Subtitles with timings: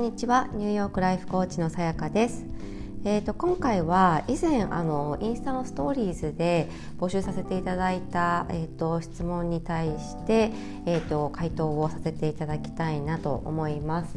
[0.00, 0.48] んにちは。
[0.54, 2.46] ニューヨークライフコーチのさやかです。
[3.04, 10.52] えーと、今回は以前あのインスタのストーリーズで募集させていただいた、えーと、質問に対して、
[10.86, 14.16] えーと、回答をさせていただきたいなと思います。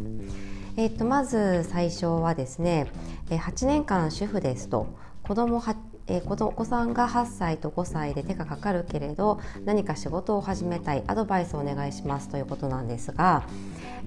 [0.78, 2.88] えー、とまず最初はですね
[3.30, 4.88] 8年間主婦ですと。
[5.24, 5.60] 子供
[6.08, 13.44] えー、お子さんが8歳と5歳で手がかかるけれど何か仕事を始めたいアドバイスをお願いしますということなんですが、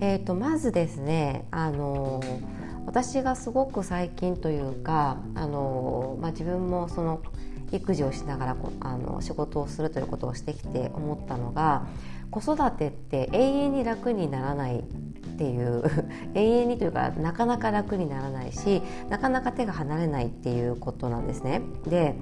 [0.00, 2.22] えー、とまずですね、あの
[2.86, 7.20] 私がすごく最近というかあの、まあ、自分もその
[7.72, 11.86] 育児をしながらあの仕事をするということをしてきて思ったのが
[12.30, 14.84] 子育てって永遠に楽にならない
[15.36, 15.84] っていう
[16.34, 21.60] 永遠にというかなかなか楽にならないしなかなか手が離れないっていうことなんですね。
[21.86, 22.16] で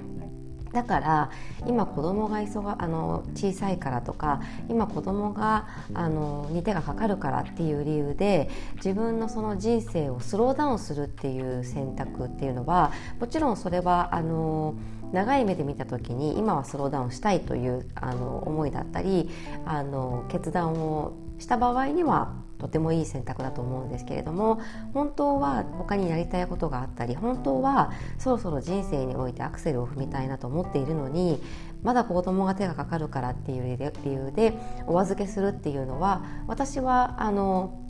[0.73, 1.29] だから
[1.65, 14.75] 今子供が忙あの小さいからとか今子供があのに手がかかるからっていう理由で自分のその人生をスローダウンするっていう選択っていうのはもちろんそれはあの
[15.13, 19.29] 長い目で見た時に今はスローダウンしたいというあの思いだったり
[19.65, 24.59] あの決断をした場合にはとてもいい選択だと思うんですけれども
[24.93, 31.41] 本当は他にやりたいことがあったり本当はそろそろ人生においてアクセルを踏みたいなと思っているのに
[31.83, 37.81] まだ子供が手がかかるからっていう理由でお預けするっていうのは私はあの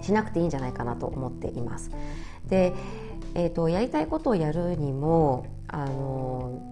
[0.00, 1.90] しなくていいんじゃないかなと思っています。
[2.48, 2.72] で
[3.34, 6.71] えーとやりたいことをやるにもあの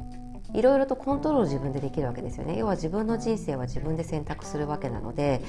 [0.54, 5.42] いろいろとコントロール自分でできるわけですよね要は自分の人生は自分で選択するわけなので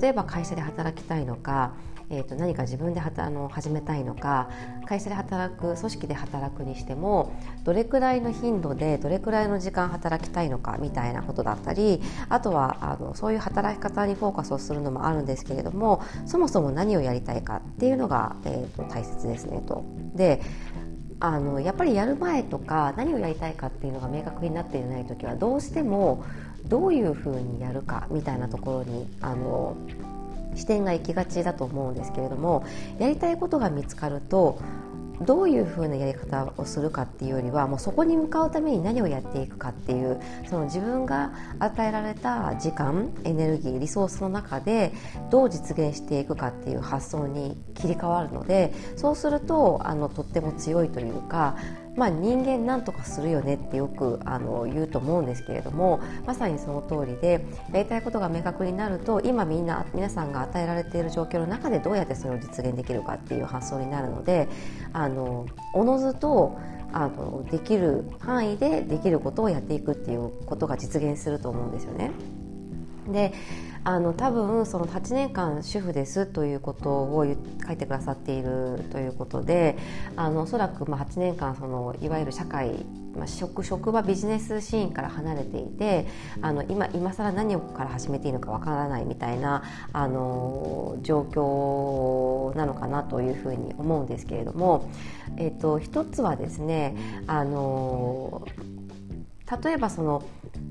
[0.00, 1.74] 例えば会社で働きたいのか、
[2.10, 4.50] えー、と何か自分ではあの始めたいのか
[4.86, 7.32] 会社で働く組織で働くにしても
[7.64, 19.84] どれくらいの頻度でどれくらいの時間働きたいのかみたいなことだったりあとはあのそういう働き方にフォーカスをするのもあるんですけれどもそもそも何をやりたいかっていうのが、えー、と大切ですねと。
[20.14, 20.40] で
[21.24, 26.22] あのやっぱりやる前とか何をやりたいかっていうのが明確になっていない時はどうしても
[26.66, 29.74] どういうふうにやるかみたいなところにあの
[30.54, 32.66] 視点が行きがちだと思うんですけれども
[32.98, 34.58] やりたいことが見つかると
[35.20, 44.92] どういうふうなやり方をするかっていうよりはもうそこに向かうために何をやっていくかっていうその自分が与えられた時間エネルギーリソースの中で
[45.30, 51.56] どう実現していくかっていう発想に切り替わるのでそうするとあのとっても強いというか
[51.96, 64.48] まあ、人間なんとかするよねってよくあの言うと思うんですけれどもまさにその通りでやりたいことが明確になると今みんな皆さんが与えられている状況の中でどうやってそれを実現できるかっていう発想になるので
[64.92, 66.58] あのおのずと
[66.92, 72.12] あのできる範囲でできることをやっていくっていうことが実現すると思うんですよね。
[73.08, 73.32] で
[73.84, 77.26] あの多分その8年間主婦ですということを
[77.66, 79.76] 書いてくださっているということで
[80.16, 86.06] あのおそらくまあ8年間そのいわゆる社会、まあ、職職場ビジネスシーンから離れていて
[86.40, 89.62] あの今今更何から始めていいのかわからないみたいな
[89.92, 94.90] あの状況なのかなというふうに思うんですけれども、
[95.36, 96.96] えっと、一つはですね
[97.26, 98.46] あの
[99.62, 100.22] 例えばその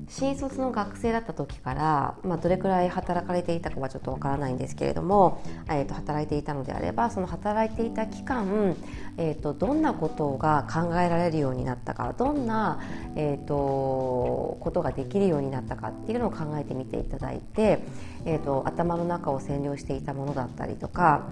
[0.08, 8.74] 新卒の学生だった時から、まあ、どれくらい働かれていたかはちょっとわからないんですけれども、えー、と働いていたのであればその働いていた期間、
[9.16, 12.80] えー、とどんなことが考えられるようになったかどんな、
[13.14, 13.54] えー、と
[14.60, 17.78] ことができるようになったかっていうのを考えてみていただいて、
[18.24, 21.22] えー、と頭の中を占領していたものだったりとか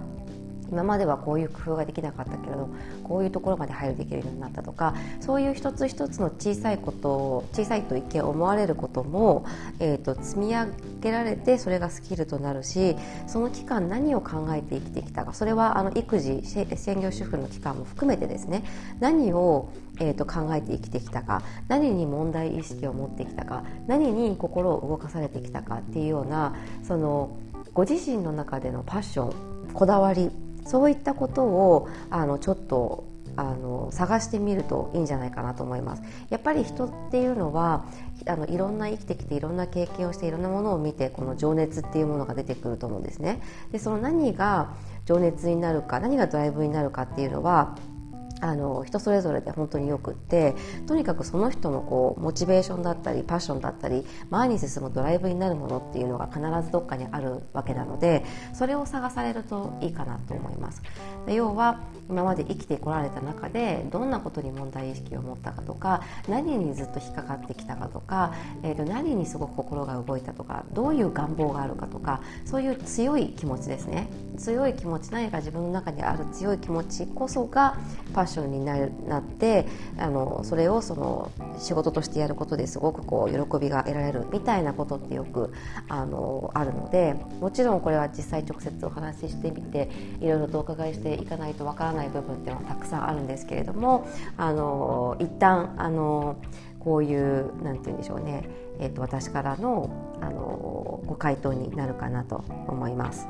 [0.73, 2.71] 今まではこういう工夫ができなかったけれど
[3.05, 9.45] こういうところまで配慮できるようになったとかそういう一つ一つの小さいことを小さいと一見思われることも、
[9.81, 10.69] えーと、積み上
[11.03, 12.97] げられてそれがスキルとなるし
[13.27, 18.65] その期間何を考えて生きてきたかそれはあの育児専業主婦の期間も含めてですね
[18.99, 27.37] 何をえーと考えて生きてきたか何に問題意識を持ってきたか何に心を動かされてきたかっていうようなその
[27.75, 30.31] ご自身の中でのパッションこだわり
[30.65, 33.05] そういったことをあのちょっと
[33.37, 36.03] あの探してみるといいんじゃないかなと思います。
[36.29, 37.85] やっぱり人っていうのは
[38.27, 43.41] あのいろんな生きてきていろんな経験をしていろんなものを見てこの情熱っていうものが出てくると思うんですね。
[43.73, 44.75] でその何が
[45.07, 47.77] 情熱になるか何がドライブになるかっていうのは
[48.43, 50.55] あの人それぞれで本当によくって
[50.89, 60.83] とにかくその人のこうモチベーションだったりパッションだったり前に進むドライブになるものっていうのが必ずどっかにあるわけなのでそれを探されるといいかなと思います。
[61.27, 68.35] で要は今まで生きてこられた中でどんなことに問題意識を持ったかとか何にずっと引っかかってきたかとか、
[68.65, 74.09] えー、と何にすごく心が動いたとかどういう願望があるかとかそういう強い気持ちですね。
[74.37, 77.77] 強い気持ち何か自分の中にある強い気持ちこそが
[78.13, 78.77] パッションにな
[79.19, 79.67] って
[79.99, 85.53] あのそれをその仕事としてやることですごくこう喜びが得られるみたいなことってよく
[85.89, 89.91] あのあるのでもちろんこれは実際直接お話ししてみて
[90.21, 94.07] いろいろとお伺いしていかないとわからない部分っていうのはたくさんあるんですけれども
[94.37, 96.37] あの一旦あの
[96.81, 98.49] こういうなんて言うんでしょうね、
[98.81, 103.29] えーと、私からのあのご回答になるかなと思います。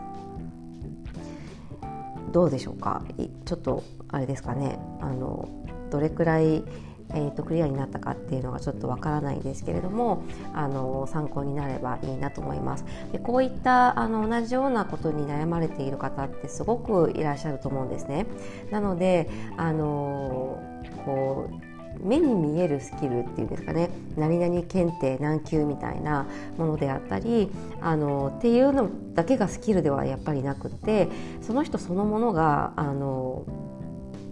[2.33, 3.03] どうでしょうか？
[3.45, 4.79] ちょっとあれですかね？
[5.01, 5.49] あの
[5.91, 6.65] どれくらい
[7.15, 10.23] えーと、クリアになったかっていうのがちょっとわからないんですけれども
[10.55, 12.87] あの参考になればいいなと思います。
[13.13, 18.25] でこういったあの同じようなことに悩まれている方ってすごくいらっしゃると思うんですね。
[18.71, 20.59] なのであの
[21.05, 23.91] こう目に見えるスキルっていうんですかね。
[24.17, 26.27] 何々検定何級みたいな
[26.59, 27.51] ものであったり
[27.81, 31.09] あのっていうのだけがスキルではやっぱりなくて
[31.41, 33.45] その人そのものがあの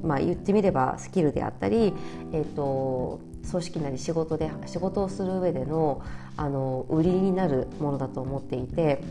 [0.03, 1.93] まあ、言ってみればスキルであったり、
[2.33, 3.21] えーと、
[3.51, 6.03] 組織なり仕事で仕事をする上での
[6.37, 9.03] あの売りになるものだと思っていて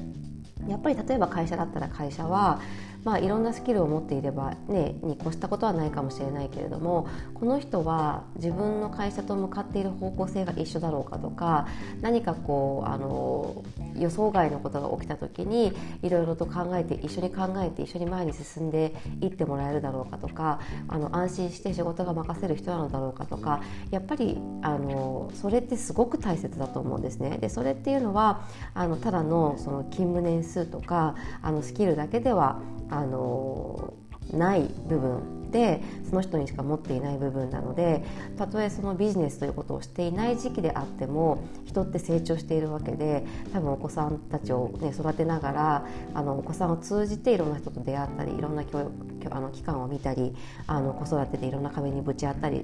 [0.67, 2.59] やっぱり例えば会社だったら会社は
[3.03, 11.67] まあ、いろんなスキルを持っていれば、ね、に越したことはないかもしれないけれどもこの人は自分の会社と向かっている方向性が一緒だろうかとか
[12.01, 13.63] 何かこうあの
[13.95, 23.61] 予想外のことが起きた時にいろいろと考えて一緒に考えて一緒に前に進んでいってもらえるだろうかとかあの安心して仕事が任せる人なのだろうかとか
[23.91, 27.37] やっぱりあのそれってすごく大切だと思うんですね。
[27.39, 28.41] でそれっていうのは
[28.73, 33.93] あのただのその勤務年数とかあのスキルだけではあの
[34.33, 38.03] ない部分でその人にしか持っていない部分なので
[38.37, 48.91] たとえそのビジネスということをしていない時期であっても人って成長しているわけで多分お子さんたちを、ね、育てながらあのお子さんを通じていろんな人と出会ったりいろんな教
[49.31, 50.33] あの機関を見たり
[50.65, 52.63] あの子育てでいろんな壁にぶち当たり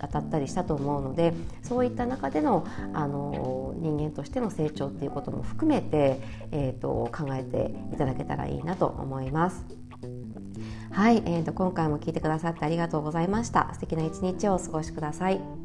[0.00, 6.20] 当たったりしたと思うのでそういった中でのあの人間としての成長っていうことも含めて、
[6.52, 9.77] えーと考えていただけたらいいなと思います。
[10.98, 13.70] はい、えーと、今回も聞いてくださってありがとうございました。
[13.72, 15.57] 素敵な一日をお過ごしください。